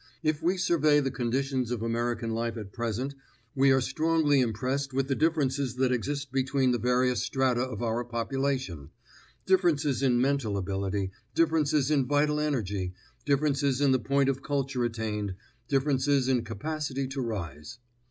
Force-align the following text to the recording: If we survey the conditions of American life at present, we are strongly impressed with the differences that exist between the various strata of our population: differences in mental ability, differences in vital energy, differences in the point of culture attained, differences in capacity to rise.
If 0.23 0.41
we 0.41 0.57
survey 0.57 0.99
the 0.99 1.11
conditions 1.11 1.69
of 1.69 1.83
American 1.83 2.31
life 2.31 2.57
at 2.57 2.73
present, 2.73 3.13
we 3.53 3.69
are 3.71 3.79
strongly 3.79 4.39
impressed 4.41 4.93
with 4.93 5.07
the 5.07 5.13
differences 5.13 5.75
that 5.75 5.91
exist 5.91 6.31
between 6.31 6.71
the 6.71 6.79
various 6.79 7.21
strata 7.21 7.61
of 7.61 7.83
our 7.83 8.03
population: 8.03 8.89
differences 9.45 10.01
in 10.01 10.19
mental 10.19 10.57
ability, 10.57 11.11
differences 11.35 11.91
in 11.91 12.07
vital 12.07 12.39
energy, 12.39 12.95
differences 13.25 13.79
in 13.79 13.91
the 13.91 13.99
point 13.99 14.27
of 14.27 14.41
culture 14.41 14.83
attained, 14.83 15.35
differences 15.67 16.27
in 16.27 16.43
capacity 16.43 17.05
to 17.09 17.21
rise. 17.21 17.77